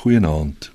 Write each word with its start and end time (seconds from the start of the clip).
Goeienaand. 0.00 0.70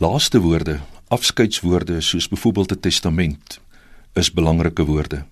Laaste 0.00 0.40
woorde, 0.40 0.78
afskeidswoorde 1.08 2.00
soos 2.00 2.28
byvoorbeeld 2.28 2.72
'n 2.72 2.80
testament 2.80 3.60
is 4.12 4.32
belangrike 4.32 4.84
woorde. 4.84 5.24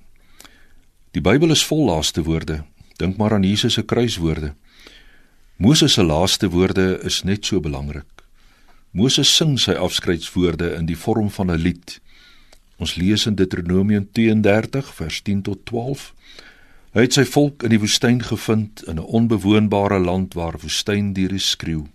Die 1.10 1.20
Bybel 1.20 1.50
is 1.50 1.64
vol 1.66 1.84
laaste 1.84 2.22
woorde. 2.22 2.64
Dink 2.96 3.16
maar 3.16 3.32
aan 3.32 3.42
Jesus 3.42 3.72
se 3.72 3.82
kruiswoorde. 3.82 4.54
Moses 5.56 5.92
se 5.92 6.02
laaste 6.02 6.48
woorde 6.48 7.00
is 7.02 7.22
net 7.22 7.46
so 7.46 7.60
belangrik. 7.60 8.24
Moses 8.90 9.36
sing 9.36 9.60
sy 9.60 9.72
afskeidswoorde 9.72 10.74
in 10.74 10.86
die 10.86 10.98
vorm 10.98 11.30
van 11.30 11.50
'n 11.50 11.58
lied. 11.58 12.00
Ons 12.76 12.94
lees 12.94 13.26
in 13.26 13.34
Deuteronomium 13.34 14.08
32 14.12 14.94
vers 14.94 15.22
10 15.22 15.42
tot 15.42 15.58
12. 15.64 16.14
Hy 16.92 17.00
het 17.00 17.12
sy 17.12 17.24
volk 17.24 17.62
in 17.62 17.70
die 17.70 17.80
woestyn 17.80 18.22
gevind 18.22 18.82
in 18.86 18.96
'n 18.96 19.04
onbewoonbare 19.04 19.98
land 19.98 20.34
waar 20.34 20.60
woestyndiere 20.60 21.38
skreeu. 21.38 21.93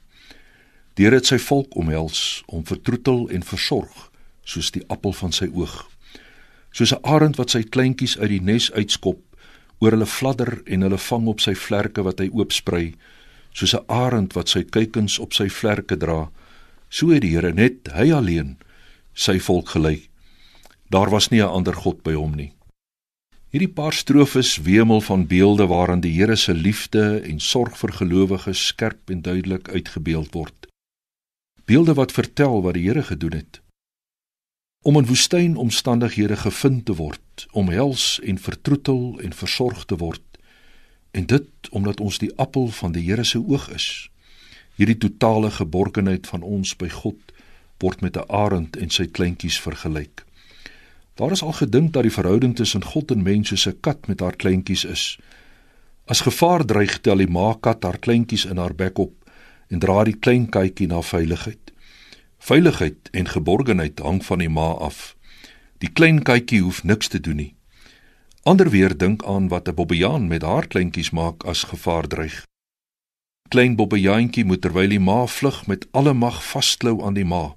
Deur 0.99 1.15
het 1.15 1.29
sy 1.29 1.37
volk 1.39 1.77
omhels, 1.79 2.41
om 2.51 2.65
vertroetel 2.67 3.29
en 3.31 3.45
versorg 3.47 4.09
soos 4.43 4.67
die 4.75 4.81
appel 4.91 5.13
van 5.15 5.31
sy 5.31 5.45
oog. 5.47 5.85
Soos 6.75 6.91
'n 6.91 6.99
arend 7.07 7.37
wat 7.39 7.53
sy 7.55 7.61
kleintjies 7.63 8.17
uit 8.17 8.29
die 8.29 8.41
nes 8.41 8.67
uitskop, 8.71 9.21
oor 9.79 9.91
hulle 9.95 10.05
fladder 10.05 10.61
en 10.65 10.81
hulle 10.81 10.97
vang 10.97 11.27
op 11.27 11.39
sy 11.39 11.53
vlerke 11.55 12.03
wat 12.03 12.19
hy 12.19 12.27
oopsprei, 12.33 12.95
soos 13.53 13.75
'n 13.75 13.85
arend 13.87 14.33
wat 14.33 14.49
sy 14.49 14.63
kuikens 14.63 15.19
op 15.19 15.33
sy 15.33 15.47
vlerke 15.47 15.95
dra, 15.95 16.29
so 16.89 17.09
het 17.09 17.21
die 17.21 17.31
Here 17.31 17.53
net 17.53 17.87
hy 17.93 18.11
alleen 18.11 18.57
sy 19.13 19.39
volk 19.39 19.69
gelei. 19.69 20.09
Daar 20.89 21.09
was 21.09 21.29
nie 21.29 21.41
'n 21.41 21.47
ander 21.47 21.75
god 21.75 22.03
by 22.03 22.13
hom 22.13 22.35
nie. 22.35 22.51
Hierdie 23.51 23.73
paar 23.73 23.93
strofes 23.93 24.57
wemel 24.57 25.01
van 25.01 25.27
beelde 25.27 25.67
waarin 25.67 26.01
die 26.01 26.11
Here 26.19 26.35
se 26.35 26.53
liefde 26.53 27.21
en 27.23 27.39
sorg 27.39 27.77
vir 27.77 27.91
gelowiges 27.91 28.67
skerp 28.67 29.09
en 29.09 29.21
duidelik 29.21 29.69
uitgebeeld 29.69 30.33
word. 30.33 30.58
Beelde 31.69 31.93
wat 31.93 32.11
vertel 32.11 32.61
wat 32.61 32.73
die 32.73 32.87
Here 32.87 33.03
gedoen 33.03 33.31
het. 33.31 33.61
Om 34.81 34.97
in 34.97 35.05
woestynomstandighede 35.05 36.35
gevind 36.35 36.85
te 36.85 36.95
word, 36.95 37.45
omhels 37.51 38.19
en 38.23 38.39
vertroetel 38.41 39.19
en 39.21 39.33
versorg 39.33 39.85
te 39.85 39.97
word. 39.97 40.39
En 41.11 41.25
dit 41.25 41.69
omdat 41.69 41.99
ons 41.99 42.17
die 42.17 42.31
appel 42.41 42.67
van 42.67 42.95
die 42.95 43.03
Here 43.05 43.23
se 43.23 43.37
oog 43.37 43.69
is. 43.69 44.09
Hierdie 44.81 44.97
totale 44.97 45.51
geborgenheid 45.51 46.27
van 46.27 46.41
ons 46.41 46.73
by 46.73 46.89
God 46.89 47.35
word 47.77 48.01
met 48.01 48.17
'n 48.17 48.25
arend 48.33 48.75
en 48.75 48.89
sy 48.89 49.05
kleintjies 49.05 49.61
vergelyk. 49.61 50.25
Daar 51.13 51.31
is 51.31 51.43
al 51.43 51.53
gedink 51.53 51.93
dat 51.93 52.03
die 52.03 52.17
verhouding 52.17 52.55
tussen 52.55 52.83
God 52.83 53.11
en 53.11 53.21
mens 53.21 53.47
soos 53.47 53.67
'n 53.67 53.77
kat 53.79 54.07
met 54.07 54.19
haar 54.19 54.35
kleintjies 54.35 54.85
is. 54.85 55.19
As 56.05 56.21
gevaar 56.21 56.65
dreig, 56.65 57.01
tel 57.01 57.17
die 57.17 57.29
ma 57.29 57.53
kat 57.59 57.83
haar 57.83 57.99
kleintjies 57.99 58.45
in 58.45 58.57
haar 58.57 58.75
bek 58.75 58.97
op 58.97 59.13
en 59.69 59.79
dra 59.79 60.03
die 60.07 60.17
klein 60.17 60.47
katjie 60.49 60.87
na 60.89 61.01
veiligheid. 61.05 61.68
Veiligheid 62.39 63.09
en 63.11 63.27
geborgenheid 63.27 63.99
hang 63.99 64.25
van 64.25 64.39
die 64.39 64.49
ma 64.49 64.71
af. 64.71 65.15
Die 65.77 65.91
klein 65.91 66.23
katjie 66.23 66.61
hoef 66.61 66.83
niks 66.83 67.07
te 67.07 67.19
doen 67.19 67.35
nie. 67.35 67.55
Ander 68.43 68.69
weer 68.69 68.97
dink 68.97 69.23
aan 69.23 69.47
wat 69.47 69.67
'n 69.67 69.73
bobbejaan 69.73 70.27
met 70.27 70.41
haar 70.41 70.67
kleintjies 70.67 71.09
maak 71.09 71.43
as 71.43 71.63
gevaar 71.63 72.07
dreig. 72.07 72.47
Klein 73.49 73.75
bobbejaantjie 73.75 74.45
moet 74.45 74.61
terwyl 74.61 74.89
die 74.89 74.99
ma 74.99 75.25
vlug 75.25 75.67
met 75.67 75.87
alle 75.91 76.13
mag 76.13 76.43
vasklou 76.45 77.03
aan 77.03 77.13
die 77.13 77.25
ma. 77.25 77.55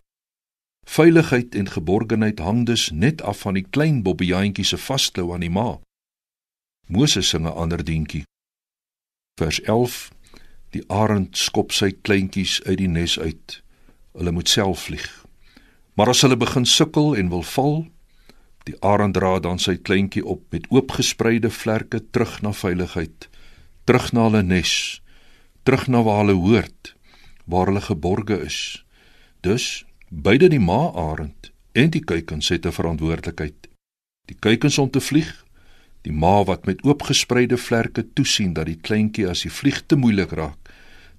Veiligheid 0.89 1.55
en 1.55 1.69
geborgenheid 1.71 2.39
hang 2.39 2.67
dus 2.67 2.91
net 2.91 3.23
af 3.23 3.39
van 3.39 3.55
die 3.55 3.67
klein 3.71 4.03
bobbejaantjie 4.03 4.65
se 4.65 4.79
vasklou 4.79 5.33
aan 5.33 5.41
die 5.41 5.51
ma. 5.51 5.81
Moses 6.87 7.29
sing 7.29 7.45
'n 7.47 7.55
ander 7.55 7.85
dientjie. 7.85 8.25
Vers 9.41 9.61
11: 9.61 10.13
Die 10.71 10.85
arend 10.89 11.37
skop 11.37 11.73
sy 11.73 11.93
kleintjies 11.93 12.63
uit 12.63 12.79
die 12.79 12.89
nes 12.89 13.19
uit. 13.19 13.62
Hulle 14.13 14.33
moet 14.33 14.49
self 14.49 14.87
vlieg. 14.89 15.09
Maar 15.95 16.09
as 16.09 16.23
hulle 16.23 16.37
begin 16.37 16.67
sukkel 16.67 17.17
en 17.17 17.29
wil 17.29 17.43
val, 17.43 17.87
die 18.65 18.77
arend 18.81 19.15
dra 19.15 19.39
dan 19.41 19.59
sy 19.59 19.77
kleintjie 19.77 20.25
op 20.25 20.45
met 20.55 20.67
oopgespreide 20.71 21.51
vlerke 21.51 22.01
terug 22.11 22.41
na 22.43 22.53
veiligheid, 22.53 23.29
terug 23.85 24.13
na 24.13 24.29
hulle 24.29 24.43
nes, 24.43 25.03
terug 25.65 25.89
na 25.89 26.03
waar 26.03 26.25
hulle 26.25 26.39
hoort, 26.39 26.95
waar 27.45 27.67
hulle 27.67 27.81
geborge 27.81 28.39
is. 28.47 28.85
Dus 29.43 29.85
Beide 30.13 30.51
die 30.53 30.61
ma-arend 30.61 31.49
en 31.73 31.89
die 31.89 32.03
kuikens 32.05 32.51
het 32.53 32.67
'n 32.67 32.77
verantwoordelikheid. 32.77 33.69
Die 34.29 34.37
kuikens 34.39 34.79
om 34.79 34.91
te 34.91 35.01
vlieg, 35.01 35.45
die 36.03 36.13
ma 36.13 36.45
wat 36.45 36.67
met 36.67 36.83
oopgespreide 36.85 37.57
vlerke 37.57 38.13
toesien 38.13 38.53
dat 38.53 38.67
die 38.67 38.77
kleintjie 38.77 39.29
as 39.29 39.43
hy 39.43 39.51
vlieg 39.51 39.87
te 39.87 39.97
moeilik 39.97 40.31
raak, 40.31 40.69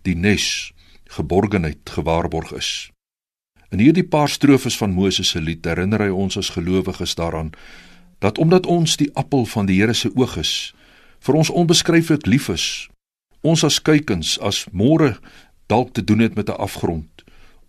die 0.01 0.15
nes 0.15 0.73
geborgenheid 1.09 1.89
gewaarborg 1.89 2.51
is. 2.51 2.91
In 3.71 3.79
hierdie 3.79 4.07
paar 4.07 4.29
strofes 4.29 4.77
van 4.77 4.93
Moses 4.93 5.29
se 5.29 5.41
lied 5.41 5.65
herinner 5.65 6.01
hy 6.01 6.09
ons 6.09 6.37
as 6.37 6.53
gelowiges 6.53 7.15
daaraan 7.15 7.51
dat 8.19 8.37
omdat 8.37 8.65
ons 8.65 8.97
die 8.97 9.09
appel 9.13 9.45
van 9.45 9.65
die 9.65 9.81
Here 9.81 9.93
se 9.93 10.11
oog 10.15 10.37
is, 10.37 10.73
vir 11.19 11.35
ons 11.35 11.49
onbeskryflik 11.49 12.25
lief 12.25 12.47
is, 12.49 12.89
ons 13.41 13.63
as 13.63 13.81
kuikens 13.81 14.37
as 14.39 14.65
môre 14.71 15.17
dalk 15.67 15.91
te 15.93 16.03
doen 16.03 16.19
het 16.19 16.35
met 16.35 16.49
'n 16.49 16.55
afgrond, 16.55 17.23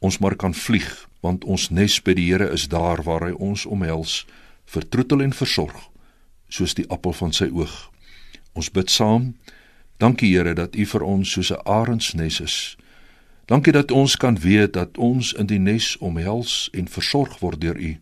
ons 0.05 0.19
maar 0.19 0.37
kan 0.37 0.55
vlieg 0.55 1.09
want 1.25 1.45
ons 1.49 1.71
nes 1.73 1.97
by 2.05 2.13
die 2.17 2.27
Here 2.29 2.51
is 2.53 2.69
daar 2.69 3.03
waar 3.07 3.25
hy 3.25 3.33
ons 3.33 3.65
omhels 3.67 4.23
vertroetel 4.69 5.25
en 5.25 5.33
versorg 5.33 5.89
soos 6.53 6.77
die 6.77 6.87
appel 6.93 7.17
van 7.17 7.33
sy 7.33 7.49
oog 7.49 7.75
ons 8.53 8.71
bid 8.77 8.93
saam 8.93 9.33
dankie 10.03 10.35
Here 10.35 10.55
dat 10.59 10.77
u 10.77 10.85
vir 10.93 11.07
ons 11.09 11.33
soos 11.37 11.53
'n 11.53 11.65
arendsnes 11.65 12.41
is 12.41 12.57
dankie 13.47 13.73
dat 13.73 13.91
ons 13.91 14.17
kan 14.17 14.39
weet 14.39 14.73
dat 14.73 14.99
ons 14.99 15.33
in 15.33 15.47
die 15.47 15.59
nes 15.59 15.97
omhels 15.99 16.69
en 16.73 16.89
versorg 16.89 17.39
word 17.39 17.61
deur 17.61 17.77
u. 17.77 17.99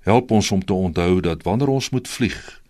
Help 0.00 0.30
ons 0.30 0.50
om 0.50 0.64
te 0.64 0.72
onthou 0.72 1.20
dat 1.20 1.42
wanneer 1.42 1.68
ons 1.68 1.90
moet 1.90 2.08
vlieg 2.08 2.62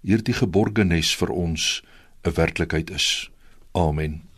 hierdie 0.00 0.34
geborgenes 0.34 1.14
vir 1.16 1.30
ons 1.30 1.82
'n 2.24 2.34
werklikheid 2.34 2.90
is. 2.90 3.30
Amen 3.72 4.31